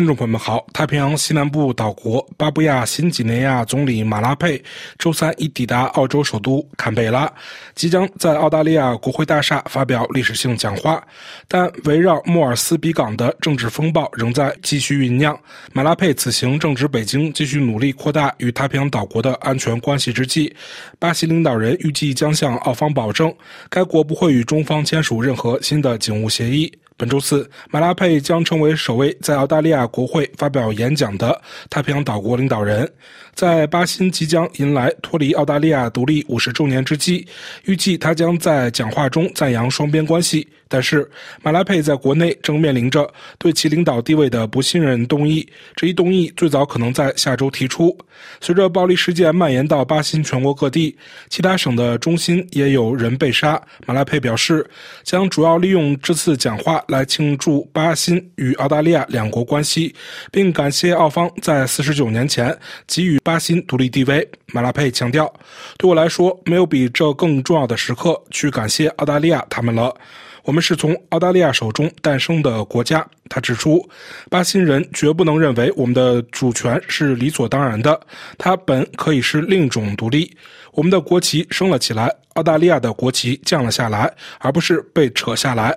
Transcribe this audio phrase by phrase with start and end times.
[0.00, 4.58] 听众朋友们好，太平洋西南部岛国巴布亚新几内亚总理马拉佩
[4.96, 7.30] 周三已抵达澳洲首都坎贝拉，
[7.74, 11.06] 即将在澳大利亚国会大厦发表历史性讲话。
[11.46, 15.38] 但围绕莫尔斯比港的政治风暴仍在继续酝酿。
[15.74, 20.50] 马拉佩此行正值北京继续努力扩大与太平洋岛国的安全关系之际，
[20.98, 23.30] 巴西领导人预计将向澳方保证，
[23.68, 26.72] 该国不会与中方签署任何新的警务协议。
[27.00, 31.40] 本周四，马拉佩将成为首位在澳大利亚国会发表演讲的
[31.70, 32.86] 太平洋岛国领导人。
[33.34, 37.26] 在巴新即将迎来脱离澳大利亚独立五十周年之际，
[37.64, 40.46] 预计他将在讲话中赞扬双边关系。
[40.68, 41.08] 但是，
[41.42, 47.96] 马拉佩在国内正面临着对其领导地位的不信任动议，这一动议最早可能在下周提出。
[48.40, 50.94] 随着暴力事件蔓延到巴新全国各地，
[51.28, 53.60] 其他省的中心也有人被杀。
[53.86, 54.64] 马拉佩表示，
[55.02, 59.94] 将主要利用这次讲话来庆祝巴新与澳大利亚两国关系，
[60.30, 62.54] 并感谢澳方在四十九年前
[62.86, 64.28] 给予巴新独立地位。
[64.52, 65.32] 马拉佩强调
[65.78, 69.94] ：“对我来说，没有比这更重要的时刻去感谢澳大利亚他们了。”
[70.42, 73.88] 我们是从澳大利亚手中诞生的国家，他指出，
[74.28, 77.98] 巴新人绝不能认为我们的主权是理所当然的，
[78.36, 80.36] 它本可以是另一种独立。
[80.72, 85.76] 我们的国旗升了起来，澳大利亚的国旗降了下来，而不是被扯下来。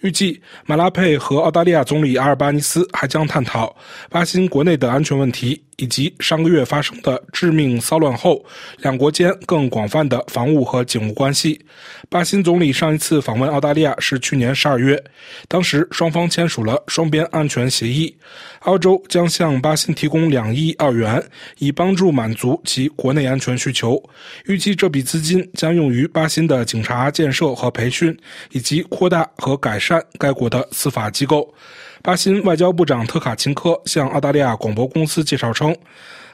[0.00, 3.74] 预计马拉佩和澳大利亚总理阿尔巴尼斯还将探讨
[4.08, 5.62] 巴新国内的安全问题。
[5.80, 8.44] 以及上个月发生的致命骚乱后，
[8.80, 11.58] 两国间更广泛的防务和警务关系。
[12.10, 15.02] 巴新总理上一次访问澳大利亚是去年十二月，
[15.48, 18.12] 当时双方签署了双边安全协议。
[18.62, 21.22] 澳洲将向巴新提供两亿澳元，
[21.58, 24.02] 以帮助满足其国内安全需求。
[24.46, 28.14] 预计这笔资金将用于巴新的警察建设和培训，
[28.50, 31.54] 以及扩大和改善该国的司法机构。
[32.02, 35.76] 巴新外交部长特卡钦科向澳大利亚广播公司介绍称。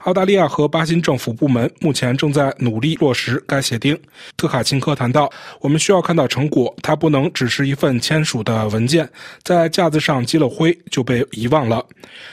[0.00, 3.98] 澳大利亚和巴新政府部门目前正在努力落实该协定。
[4.36, 5.32] 特卡钦科谈到
[5.62, 9.08] ：“我们需要看到成果，它不能只是一份签署的文件，
[9.42, 11.82] 在架子上积了灰就被遗忘了。”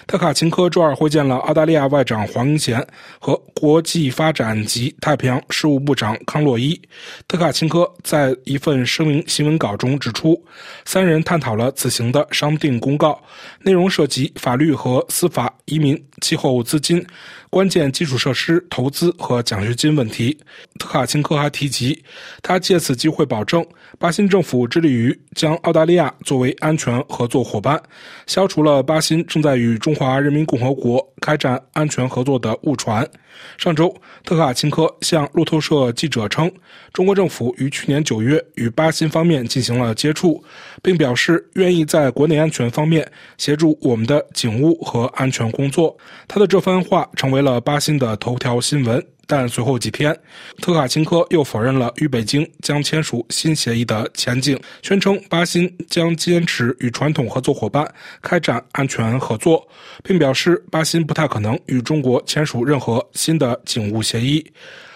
[0.06, 2.86] 特卡钦科周二会见了澳大利亚外长黄英贤
[3.20, 6.78] 和国际发展及太平洋事务部长康洛伊。
[7.26, 10.38] 特卡钦科在一份声明新闻稿中指出，
[10.84, 13.21] 三人探讨了此行的商定公告，
[13.62, 17.06] 内容涉及法律和司法、移民、气候、资金。
[17.50, 20.38] 关键基础设施投资和奖学金问题，
[20.80, 22.02] 特卡钦科还提及，
[22.42, 23.66] 他借此机会保证，
[24.00, 27.78] 巴新政府致力于将澳大利亚作为安全合作伙伴，
[28.26, 33.10] 消除了巴新正在与中华人民共和国开展安全合作的误传。
[33.58, 33.96] 上周，
[34.26, 36.52] 特卡钦科向路透社记者称，
[36.92, 40.44] 中国政府于去年九月与巴新方面进行了接触，
[40.84, 45.96] 并表示愿意在国内安全方面协助我们的警务和安全工作。
[46.28, 49.02] 他的这番话成为了巴新的头条新闻。
[49.28, 50.18] 但随后几天，
[50.62, 57.90] 特卡钦科又否认了与北京将签署新协议的前景，宣称巴新将坚持与传统合作伙伴
[58.22, 59.66] 开展安全合作，
[60.04, 64.46] 并表示巴新不太可能与中国签署任何新的警务协议。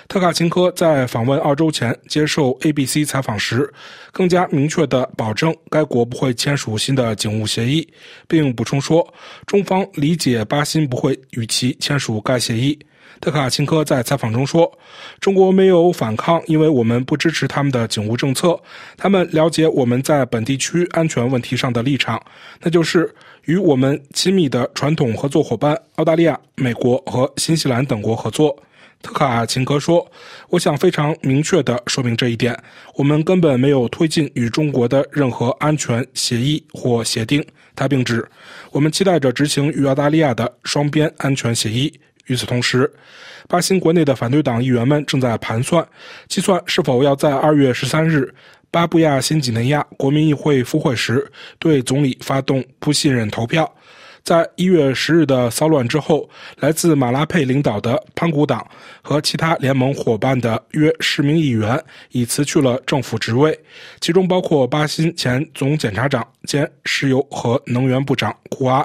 [0.08, 3.68] 特卡钦科在访问澳洲前接受 ABC 采访时，
[4.12, 7.88] 更加明确地保证该国不会签署新的警务协议，
[8.28, 9.12] 并补充说，
[9.48, 12.78] 中方理解巴新不会与其签署该协议。
[13.22, 14.72] 特卡钦科在采访中说
[15.20, 18.60] ：“中国没有反抗，因为我们不支持他们的警务政策。
[18.98, 22.22] 他们了解我们在本地区安全问题上的立场，
[22.62, 23.14] 那就是
[23.46, 28.56] 与我们亲密的传统合作伙伴澳大利亚、美国和新西兰等国合作。”
[29.02, 30.06] 特卡钦科说
[30.50, 32.58] ：“我想非常明确地说明这一点，
[32.96, 37.46] 我们根本没有推进与中国的任何安全协议或协定。”
[37.76, 38.28] 他并指
[38.72, 41.94] ：“我们期待着执行与澳大利亚的双边安全协议。”
[42.28, 42.92] 与此同时，
[43.48, 45.88] 巴新国内的反对党议员们正在盘算，
[46.28, 48.34] 计算是否要在二月十三日
[48.72, 53.72] 巴布亚新几内亚国民议会复会时对总理发动不信任投票。
[54.24, 56.28] 在一月十日的骚乱之后，
[56.58, 58.68] 来自马拉佩领导的潘古党
[59.04, 61.80] 和其他联盟伙伴的约十名议员
[62.10, 63.56] 已辞去了政府职位，
[64.02, 68.84] 其中包括巴新前总检察长兼石油和能源部长库阿。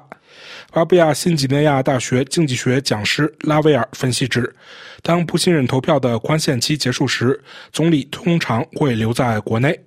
[0.73, 4.55] 巴布亚新几内亚大学经济学讲师拉威尔分析指，
[5.03, 7.41] 当不信任投票的宽限期结束时，
[7.73, 9.79] 总理通常会留在国内。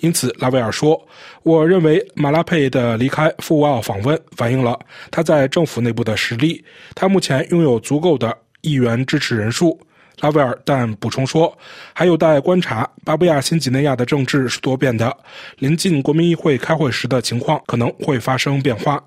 [0.00, 1.00] 因此，拉威尔说
[1.42, 4.78] ：“我认为马拉佩的离开赴澳访问反映了
[5.10, 6.62] 他在政府内部的实力。
[6.94, 9.78] 他目前拥有足够的议员支持人数。”
[10.20, 11.56] 拉威尔但补充说
[11.94, 12.86] ：“还有待观察。
[13.04, 15.16] 巴布亚新几内亚的政治是多变的，
[15.58, 19.02] 临近国民议会开会时的情况可能会发生变化。”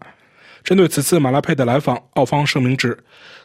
[0.64, 2.98] 针对此次马拉佩的来访，澳方声明指，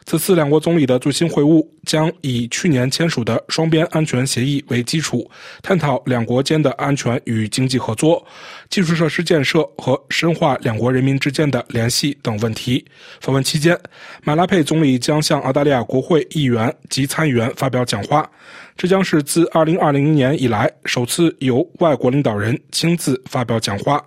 [0.05, 5.29] 此次两国总理的最新会晤将以去年签署的双边安全协议为基础，
[5.61, 8.25] 探讨两国间的安全与经济合作、
[8.69, 12.85] 基础设施建设和深化两国人民之间的联系等问题。
[13.19, 13.77] 访问期间，
[14.23, 18.29] 马拉佩总理将向澳大利亚国会议员及参议员发表讲话，
[18.77, 24.01] 这将是自2020年以来首次由外国领导人亲自发表讲话。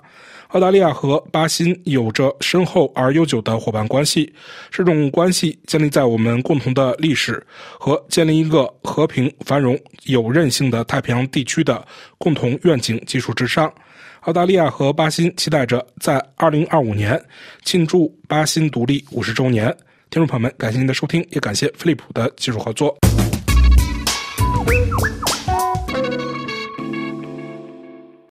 [0.53, 4.31] 澳大利亚和巴新有着深厚而悠久的伙伴关系，
[4.71, 7.43] 这种关系建立在我们共同的历史
[7.79, 11.83] 和建立一个和平、繁荣、有韧性的太平洋地区的
[12.19, 13.73] 共同愿景基础之上。
[14.23, 17.21] 澳大利亚和巴新期待着在2025年
[17.65, 19.75] 庆祝巴新独立五十周年。
[20.11, 22.95] 听众朋友们，感谢您的收听，也感谢飞利浦的技术合作。